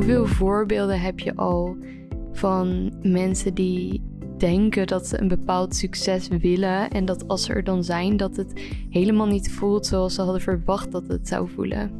[0.00, 1.76] Hoeveel voorbeelden heb je al
[2.32, 4.02] van mensen die
[4.38, 8.36] denken dat ze een bepaald succes willen en dat als ze er dan zijn, dat
[8.36, 8.60] het
[8.90, 11.90] helemaal niet voelt zoals ze hadden verwacht dat het zou voelen?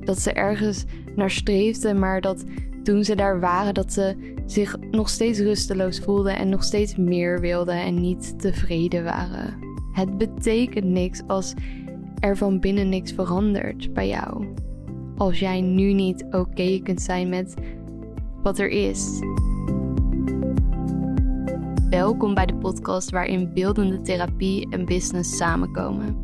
[0.00, 0.84] Dat ze ergens
[1.16, 2.44] naar streefden, maar dat
[2.82, 7.40] toen ze daar waren, dat ze zich nog steeds rusteloos voelden en nog steeds meer
[7.40, 9.58] wilden en niet tevreden waren.
[9.92, 11.54] Het betekent niks als
[12.20, 14.46] er van binnen niks verandert bij jou.
[15.16, 17.54] Als jij nu niet oké kunt zijn met
[18.42, 19.20] wat er is.
[21.90, 26.16] Welkom bij de podcast waarin beeldende therapie en business samenkomen.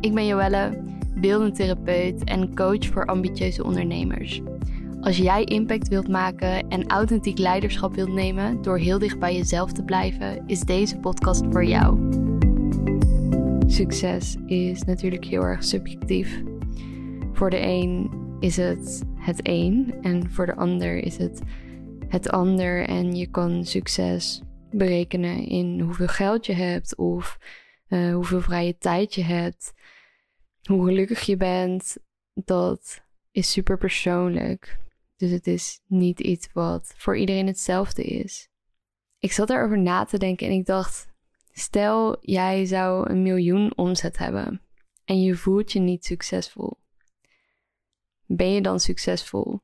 [0.00, 0.82] Ik ben Joelle,
[1.14, 4.40] beeldend therapeut en coach voor ambitieuze ondernemers.
[5.00, 9.72] Als jij impact wilt maken en authentiek leiderschap wilt nemen door heel dicht bij jezelf
[9.72, 11.98] te blijven, is deze podcast voor jou.
[13.66, 16.42] Succes is natuurlijk heel erg subjectief.
[17.32, 21.40] Voor de een is het het een en voor de ander is het
[22.08, 22.86] het ander.
[22.88, 27.38] En je kan succes berekenen in hoeveel geld je hebt of
[27.88, 29.72] uh, hoeveel vrije tijd je hebt,
[30.62, 31.96] hoe gelukkig je bent.
[32.34, 34.78] Dat is super persoonlijk.
[35.16, 38.48] Dus het is niet iets wat voor iedereen hetzelfde is.
[39.18, 41.08] Ik zat erover na te denken en ik dacht:
[41.52, 44.62] stel jij zou een miljoen omzet hebben
[45.04, 46.79] en je voelt je niet succesvol.
[48.32, 49.60] Ben je dan succesvol?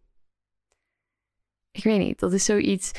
[1.70, 2.92] Ik weet niet, dat is zoiets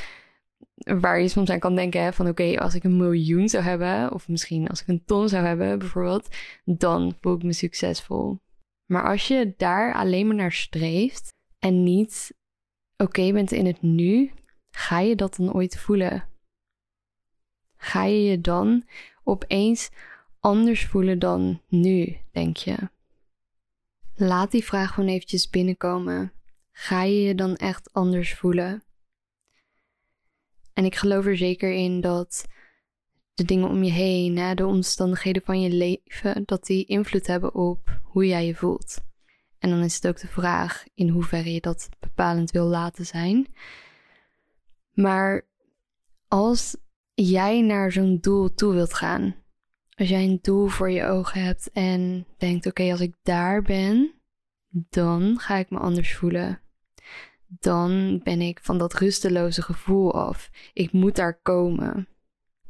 [0.76, 4.28] waar je soms aan kan denken van oké, als ik een miljoen zou hebben, of
[4.28, 8.40] misschien als ik een ton zou hebben bijvoorbeeld, dan voel ik me succesvol.
[8.86, 12.34] Maar als je daar alleen maar naar streeft en niet
[12.98, 14.32] oké bent in het nu,
[14.70, 16.30] ga je dat dan ooit voelen?
[17.78, 18.84] Ga je je dan
[19.24, 19.90] opeens
[20.40, 22.90] anders voelen dan nu, denk je?
[24.20, 26.34] Laat die vraag gewoon eventjes binnenkomen.
[26.72, 28.84] Ga je je dan echt anders voelen?
[30.74, 32.46] En ik geloof er zeker in dat
[33.34, 38.00] de dingen om je heen, de omstandigheden van je leven, dat die invloed hebben op
[38.04, 38.98] hoe jij je voelt.
[39.60, 43.48] En dan is het ook de vraag in hoeverre je dat bepalend wil laten zijn.
[44.94, 45.48] Maar
[46.28, 46.78] als
[47.14, 49.36] jij naar zo'n doel toe wilt gaan,
[49.98, 54.14] als jij een doel voor je ogen hebt en denkt: oké, als ik daar ben,
[54.70, 56.62] dan ga ik me anders voelen.
[57.48, 60.50] Dan ben ik van dat rusteloze gevoel af.
[60.74, 62.08] Ik moet daar komen.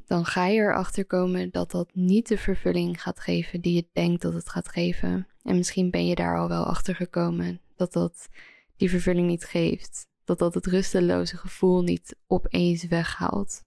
[0.06, 4.22] Dan ga je erachter komen dat dat niet de vervulling gaat geven die je denkt
[4.22, 5.28] dat het gaat geven.
[5.42, 8.30] En misschien ben je daar al wel achter gekomen dat dat
[8.76, 10.08] die vervulling niet geeft.
[10.24, 13.66] Dat dat het rusteloze gevoel niet opeens weghaalt.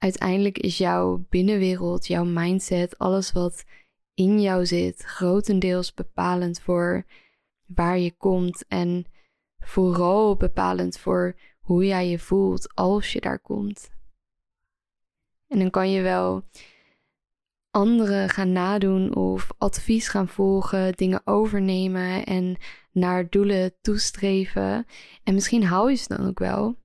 [0.00, 3.64] Uiteindelijk is jouw binnenwereld, jouw mindset, alles wat
[4.14, 7.04] in jou zit, grotendeels bepalend voor
[7.66, 9.04] waar je komt en
[9.58, 13.90] vooral bepalend voor hoe jij je voelt als je daar komt.
[15.48, 16.44] En dan kan je wel
[17.70, 22.56] anderen gaan nadoen of advies gaan volgen, dingen overnemen en
[22.92, 24.86] naar doelen toestreven.
[25.24, 26.78] En misschien hou je ze dan ook wel.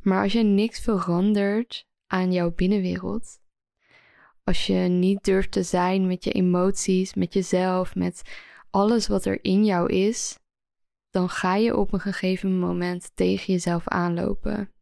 [0.00, 3.40] Maar als je niks verandert aan jouw binnenwereld,
[4.44, 8.22] als je niet durft te zijn met je emoties, met jezelf, met
[8.70, 10.38] alles wat er in jou is,
[11.10, 14.72] dan ga je op een gegeven moment tegen jezelf aanlopen.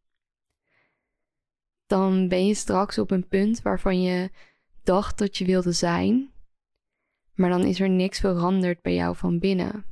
[1.86, 4.30] Dan ben je straks op een punt waarvan je
[4.82, 6.32] dacht dat je wilde zijn,
[7.34, 9.84] maar dan is er niks veranderd bij jou van binnen.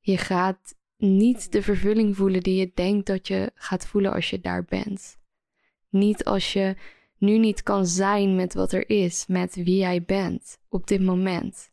[0.00, 4.40] Je gaat niet de vervulling voelen die je denkt dat je gaat voelen als je
[4.40, 5.18] daar bent.
[5.88, 6.76] Niet als je
[7.18, 11.70] nu niet kan zijn met wat er is, met wie jij bent op dit moment.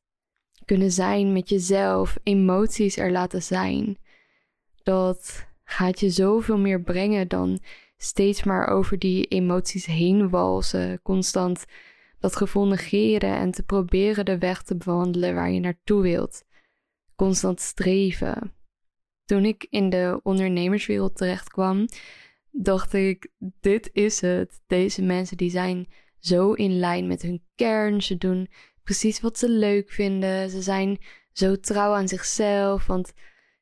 [0.66, 3.98] Kunnen zijn met jezelf, emoties er laten zijn.
[4.84, 7.60] Dat gaat je zoveel meer brengen dan
[7.98, 11.66] steeds maar over die emoties heen walsen, constant
[12.20, 16.44] dat gevoel negeren en te proberen de weg te bewandelen waar je naartoe wilt.
[17.16, 18.54] Constant streven.
[19.34, 21.88] Toen ik in de ondernemerswereld terecht kwam,
[22.52, 24.62] dacht ik: dit is het.
[24.68, 25.88] Deze mensen die zijn
[26.20, 28.02] zo in lijn met hun kern.
[28.02, 28.50] Ze doen
[28.84, 30.50] precies wat ze leuk vinden.
[30.50, 30.98] Ze zijn
[31.32, 33.14] zo trouw aan zichzelf, want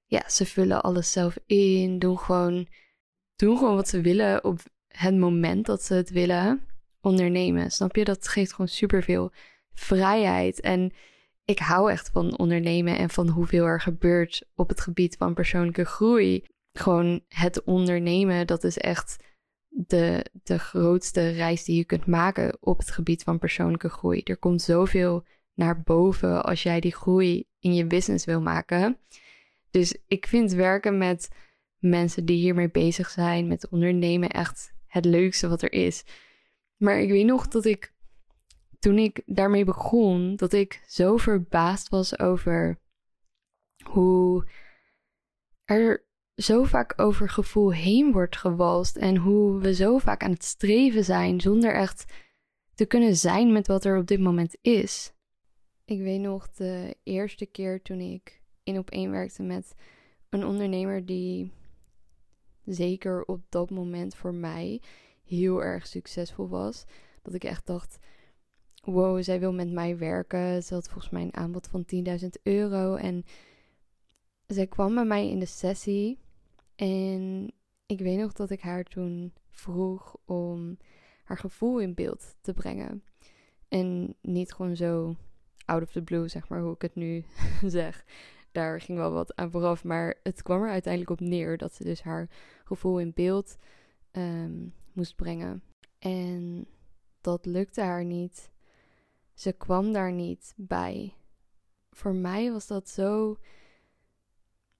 [0.05, 2.67] ja, ze vullen alles zelf in, doen gewoon
[3.35, 6.65] doen gewoon wat ze willen op het moment dat ze het willen
[7.01, 7.71] ondernemen.
[7.71, 8.03] Snap je?
[8.03, 9.31] Dat geeft gewoon superveel
[9.73, 10.59] vrijheid.
[10.59, 10.91] En
[11.45, 15.85] ik hou echt van ondernemen en van hoeveel er gebeurt op het gebied van persoonlijke
[15.85, 16.43] groei.
[16.73, 19.23] Gewoon het ondernemen, dat is echt
[19.67, 24.21] de, de grootste reis die je kunt maken op het gebied van persoonlijke groei.
[24.23, 28.97] Er komt zoveel naar boven als jij die groei in je business wil maken.
[29.71, 31.29] Dus ik vind werken met
[31.77, 36.03] mensen die hiermee bezig zijn, met ondernemen, echt het leukste wat er is.
[36.77, 37.93] Maar ik weet nog dat ik,
[38.81, 42.79] toen ik daarmee begon, dat ik zo verbaasd was over
[43.83, 44.47] hoe
[45.65, 46.05] er
[46.35, 51.03] zo vaak over gevoel heen wordt gewalst en hoe we zo vaak aan het streven
[51.03, 52.13] zijn zonder echt
[52.73, 55.13] te kunnen zijn met wat er op dit moment is.
[55.85, 59.75] Ik weet nog de eerste keer toen ik in op één werkte met
[60.29, 61.51] een ondernemer die
[62.65, 64.81] zeker op dat moment voor mij
[65.23, 66.85] heel erg succesvol was.
[67.21, 67.99] Dat ik echt dacht:
[68.81, 70.63] wow, zij wil met mij werken.
[70.63, 71.85] Ze had volgens mij een aanbod van
[72.19, 72.95] 10.000 euro.
[72.95, 73.23] En
[74.47, 76.19] zij kwam bij mij in de sessie.
[76.75, 77.51] En
[77.85, 80.77] ik weet nog dat ik haar toen vroeg om
[81.23, 83.03] haar gevoel in beeld te brengen.
[83.67, 85.15] En niet gewoon zo
[85.65, 87.25] out of the blue, zeg maar, hoe ik het nu
[87.65, 88.05] zeg.
[88.51, 89.83] Daar ging wel wat aan vooraf.
[89.83, 92.29] Maar het kwam er uiteindelijk op neer dat ze dus haar
[92.63, 93.57] gevoel in beeld
[94.11, 95.63] ehm, moest brengen.
[95.99, 96.67] En
[97.21, 98.50] dat lukte haar niet.
[99.41, 101.13] Ze kwam daar niet bij.
[101.91, 103.37] Voor mij was dat zo.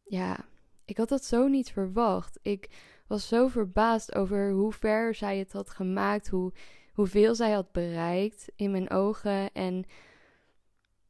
[0.03, 0.45] Ja,
[0.85, 2.39] ik had dat zo niet verwacht.
[2.41, 2.69] Ik
[3.07, 6.53] was zo verbaasd over hoe ver zij het had gemaakt, hoe,
[6.93, 9.53] hoeveel zij had bereikt in mijn ogen.
[9.53, 9.85] En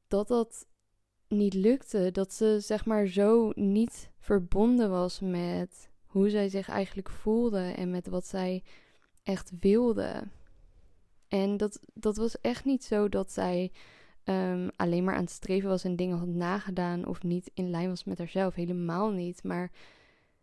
[0.08, 0.68] dat dat
[1.28, 2.12] niet lukte.
[2.12, 7.90] Dat ze zeg maar zo niet verbonden was met hoe zij zich eigenlijk voelde en
[7.90, 8.64] met wat zij
[9.24, 10.28] echt wilde.
[11.32, 13.72] En dat, dat was echt niet zo dat zij
[14.24, 17.90] um, alleen maar aan het streven was en dingen had nagedaan of niet in lijn
[17.90, 18.56] was met haarzelf.
[18.56, 19.44] Helemaal niet.
[19.44, 19.72] Maar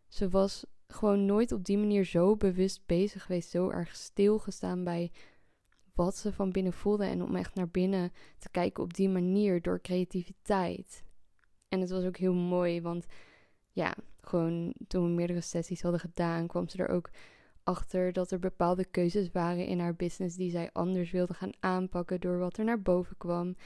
[0.06, 5.12] ze was gewoon nooit op die manier zo bewust bezig geweest, zo erg stilgestaan bij
[5.94, 9.62] wat ze van binnen voelde en om echt naar binnen te kijken op die manier
[9.62, 11.04] door creativiteit.
[11.68, 13.06] En het was ook heel mooi, want
[13.72, 17.10] ja, gewoon toen we meerdere sessies hadden gedaan, kwam ze er ook
[17.68, 22.20] achter dat er bepaalde keuzes waren in haar business die zij anders wilde gaan aanpakken
[22.20, 23.56] door wat er naar boven kwam.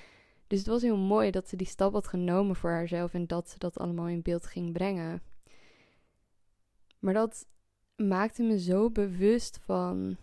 [0.46, 3.50] Dus het was heel mooi dat ze die stap had genomen voor haarzelf en dat
[3.50, 5.22] ze dat allemaal in beeld ging brengen.
[6.98, 7.46] Maar dat
[7.96, 10.16] maakte me zo bewust van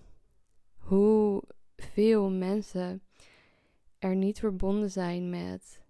[0.78, 1.44] hoe
[1.76, 3.02] veel mensen
[4.00, 5.82] er niet verbonden zijn met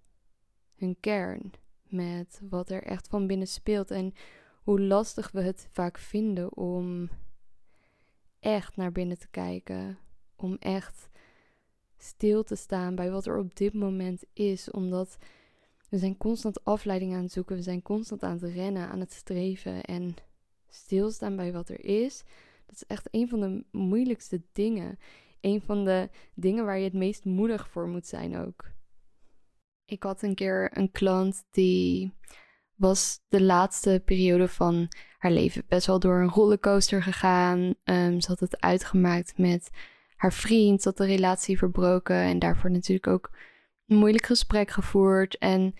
[0.75, 1.51] hun kern,
[1.83, 4.13] met wat er echt van binnen speelt en
[4.63, 7.09] hoe lastig we het vaak vinden om
[8.39, 9.97] echt naar binnen te kijken,
[10.35, 11.09] om echt
[11.97, 15.17] stil te staan bij wat er op dit moment is, omdat
[15.89, 19.13] we zijn constant afleiding aan het zoeken, we zijn constant aan het rennen, aan het
[19.13, 20.15] streven en
[20.69, 22.23] stilstaan bij wat er is.
[22.65, 24.97] Dat is echt een van de moeilijkste dingen
[25.41, 28.71] een van de dingen waar je het meest moedig voor moet zijn ook.
[29.85, 32.13] Ik had een keer een klant die
[32.75, 34.87] was de laatste periode van
[35.19, 37.59] haar leven best wel door een rollercoaster gegaan.
[37.83, 39.69] Um, ze had het uitgemaakt met
[40.15, 43.31] haar vriend, had de relatie verbroken en daarvoor natuurlijk ook
[43.87, 45.37] een moeilijk gesprek gevoerd.
[45.37, 45.75] En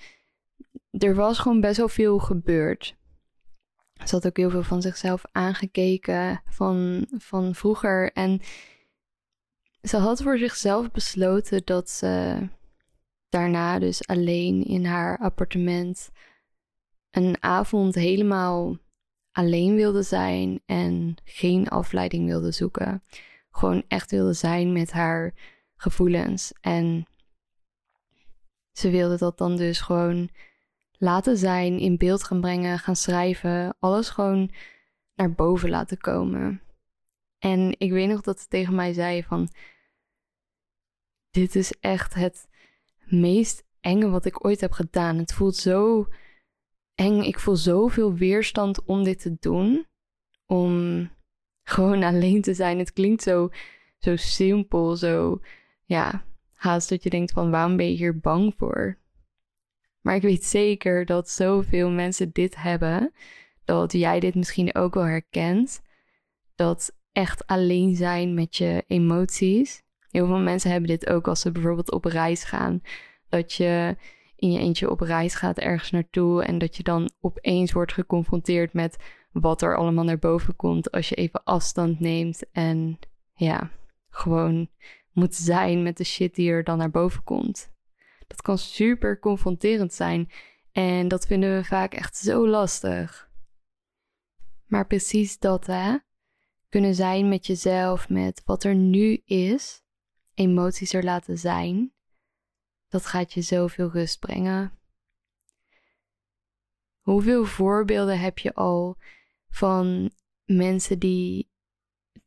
[0.92, 2.98] er was gewoon best wel veel gebeurd.
[4.06, 8.12] Ze had ook heel veel van zichzelf aangekeken van, van vroeger.
[8.12, 8.42] En
[9.82, 12.48] ze had voor zichzelf besloten dat ze
[13.30, 16.10] daarna dus alleen in haar appartement
[17.12, 18.78] een avond helemaal
[19.32, 23.04] alleen wilde zijn en geen afleiding wilde zoeken.
[23.52, 25.34] Gewoon echt wilde zijn met haar
[25.76, 26.54] gevoelens.
[26.62, 27.08] En
[28.72, 30.30] ze wilde dat dan dus gewoon
[30.92, 34.52] laten zijn, in beeld gaan brengen, gaan schrijven, alles gewoon
[35.16, 36.62] naar boven laten komen.
[37.40, 39.50] En ik weet nog dat ze tegen mij zei van...
[41.32, 42.48] Dit is echt het
[43.06, 45.18] meest enge wat ik ooit heb gedaan.
[45.18, 46.08] Het voelt zo
[47.00, 47.22] eng.
[47.22, 49.88] Ik voel zoveel weerstand om dit te doen.
[50.46, 51.10] Om
[51.64, 52.80] gewoon alleen te zijn.
[52.80, 53.50] Het klinkt zo,
[53.98, 55.42] zo simpel, zo...
[55.86, 58.98] Ja, haast dat je denkt van waarom ben je hier bang voor?
[60.02, 63.12] Maar ik weet zeker dat zoveel mensen dit hebben.
[63.66, 65.82] Dat jij dit misschien ook wel herkent.
[66.56, 69.84] Dat echt alleen zijn met je emoties.
[70.10, 72.82] Heel veel mensen hebben dit ook als ze bijvoorbeeld op reis gaan.
[73.30, 73.96] Dat je
[74.40, 78.74] in je eentje op reis gaat ergens naartoe en dat je dan opeens wordt geconfronteerd
[78.74, 78.98] met
[79.32, 83.00] wat er allemaal naar boven komt als je even afstand neemt en
[83.34, 83.72] ja,
[84.10, 84.70] gewoon
[85.12, 87.72] moet zijn met de shit die er dan naar boven komt.
[88.28, 90.32] Dat kan super confronterend zijn
[90.72, 93.30] en dat vinden we vaak echt zo lastig.
[94.66, 95.96] Maar precies dat, hè?
[96.70, 99.84] kunnen zijn met jezelf, met wat er nu is,
[100.34, 101.94] emoties er laten zijn,
[102.90, 104.78] dat gaat je zoveel rust brengen.
[107.00, 108.98] Hoeveel voorbeelden heb je al
[109.50, 110.12] van
[110.46, 111.50] mensen die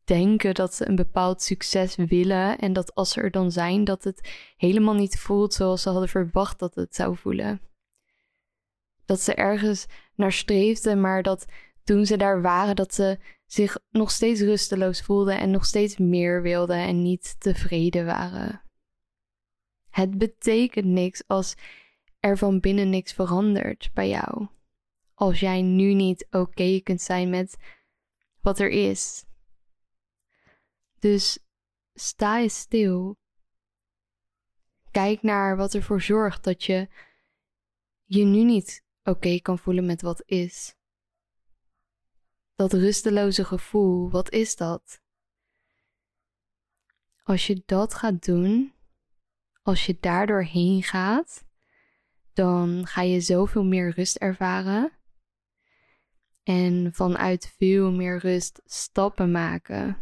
[0.04, 4.04] denken dat ze een bepaald succes willen en dat als ze er dan zijn, dat
[4.04, 7.60] het helemaal niet voelt zoals ze hadden verwacht dat het zou voelen?
[9.04, 11.46] Dat ze ergens naar streefden, maar dat
[11.84, 16.42] toen ze daar waren, dat ze zich nog steeds rusteloos voelden en nog steeds meer
[16.42, 18.61] wilden en niet tevreden waren.
[19.92, 21.54] Het betekent niks als
[22.20, 24.46] er van binnen niks verandert bij jou.
[25.14, 27.56] Als jij nu niet oké kunt zijn met
[28.40, 29.24] wat er is.
[30.98, 31.38] Dus
[31.94, 33.16] sta eens stil.
[34.90, 36.88] Kijk naar wat ervoor zorgt dat je
[38.04, 40.74] je nu niet oké kan voelen met wat is.
[42.54, 45.00] Dat rusteloze gevoel, wat is dat?
[47.22, 48.72] Als je dat gaat doen,
[49.62, 51.44] als je daardoor heen gaat,
[52.32, 54.92] dan ga je zoveel meer rust ervaren.
[56.42, 59.96] En vanuit veel meer rust stappen maken.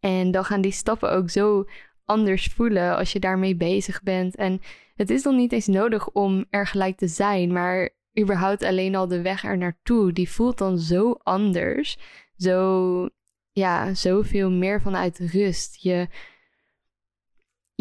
[0.00, 1.64] En dan gaan die stappen ook zo
[2.04, 4.36] anders voelen als je daarmee bezig bent.
[4.36, 4.60] En
[4.94, 7.90] het is dan niet eens nodig om er gelijk te zijn, maar
[8.20, 11.98] überhaupt alleen al de weg er naartoe, die voelt dan zo anders.
[12.36, 13.08] Zo,
[13.52, 15.82] ja, zoveel meer vanuit rust.
[15.82, 16.08] Je,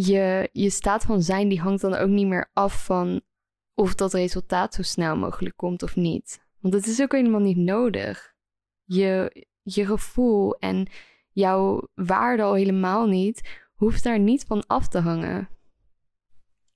[0.05, 3.21] je, je staat van zijn, die hangt dan ook niet meer af van
[3.73, 6.41] of dat resultaat zo snel mogelijk komt of niet.
[6.59, 8.33] Want het is ook helemaal niet nodig.
[8.83, 10.87] Je, je gevoel en
[11.31, 15.49] jouw waarde al helemaal niet, hoeft daar niet van af te hangen.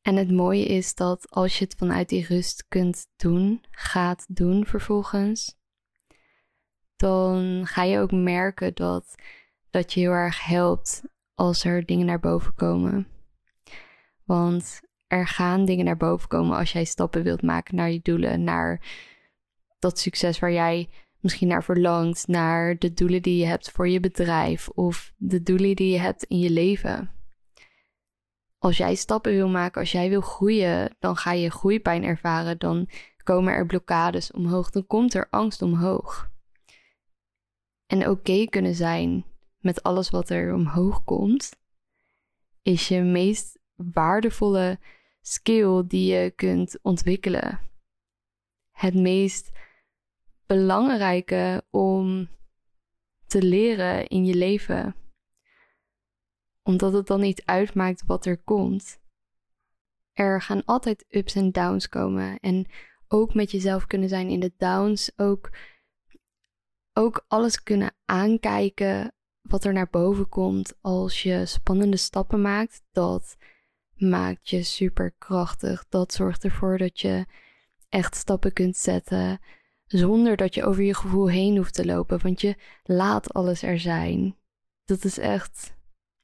[0.02, 4.66] En het mooie is dat als je het vanuit die rust kunt doen, gaat doen
[4.66, 5.58] vervolgens,
[6.96, 9.16] dan ga je ook merken dat
[9.70, 11.04] dat je heel erg helpt
[11.34, 13.15] als er dingen naar boven komen.
[14.26, 18.44] Want er gaan dingen naar boven komen als jij stappen wilt maken naar je doelen,
[18.44, 18.82] naar
[19.80, 20.90] dat succes waar jij
[21.20, 25.76] misschien naar verlangt, naar de doelen die je hebt voor je bedrijf of de doelen
[25.76, 27.12] die je hebt in je leven.
[28.58, 32.90] Als jij stappen wil maken, als jij wil groeien, dan ga je groeipijn ervaren, dan
[33.24, 36.32] komen er blokkades omhoog, dan komt er angst omhoog.
[37.86, 39.26] En oké kunnen zijn
[39.60, 41.52] met alles wat er omhoog komt,
[42.62, 44.80] is je meest waardevolle
[45.22, 47.60] skill die je kunt ontwikkelen.
[48.72, 49.52] Het meest
[50.46, 52.30] belangrijke om
[53.28, 54.96] te leren in je leven.
[56.64, 59.00] Omdat het dan niet uitmaakt wat er komt.
[60.14, 62.40] Er gaan altijd ups en downs komen.
[62.40, 62.66] En
[63.08, 65.12] ook met jezelf kunnen zijn in de downs.
[65.16, 65.50] Ook,
[66.94, 72.82] ook alles kunnen aankijken wat er naar boven komt als je spannende stappen maakt.
[72.92, 73.38] Dat
[73.96, 75.86] maakt je superkrachtig.
[75.90, 77.26] Dat zorgt ervoor dat je
[77.90, 79.40] echt stappen kunt zetten
[79.88, 83.80] zonder dat je over je gevoel heen hoeft te lopen, want je laat alles er
[83.80, 84.38] zijn.
[84.86, 85.76] Dat is echt,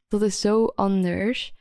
[0.08, 1.54] dat is zo anders.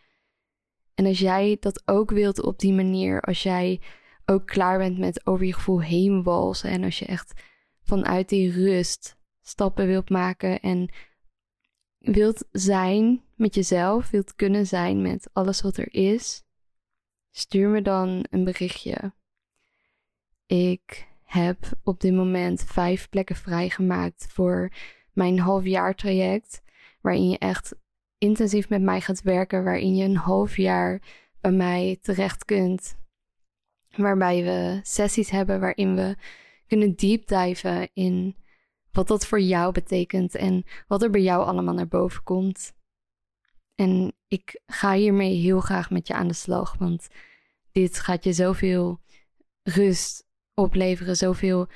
[0.94, 3.80] En als jij dat ook wilt op die manier, als jij
[4.24, 7.42] ook klaar bent met over je gevoel heen walsen en als je echt
[7.82, 10.90] vanuit die rust stappen wilt maken en
[12.00, 16.44] wilt zijn met jezelf, wilt kunnen zijn met alles wat er is,
[17.30, 19.12] stuur me dan een berichtje.
[20.46, 24.72] Ik heb op dit moment vijf plekken vrijgemaakt voor
[25.12, 26.62] mijn halfjaar traject.
[27.00, 27.74] Waarin je echt
[28.18, 29.64] intensief met mij gaat werken.
[29.64, 31.02] Waarin je een half jaar
[31.40, 32.98] bij mij terecht kunt.
[33.96, 36.16] Waarbij we sessies hebben waarin we
[36.66, 38.36] kunnen deepdiven in
[38.92, 42.72] wat dat voor jou betekent en wat er bij jou allemaal naar boven komt.
[43.74, 47.08] En ik ga hiermee heel graag met je aan de slag, want
[47.72, 49.00] dit gaat je zoveel
[49.62, 51.66] rust opleveren, zoveel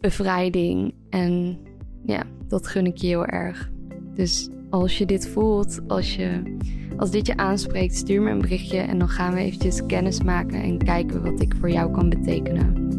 [0.00, 0.94] bevrijding.
[1.10, 1.58] En
[2.04, 3.70] ja, dat gun ik je heel erg.
[4.14, 6.56] Dus als je dit voelt, als, je,
[6.96, 10.62] als dit je aanspreekt, stuur me een berichtje en dan gaan we eventjes kennis maken
[10.62, 12.92] en kijken wat ik voor jou kan betekenen.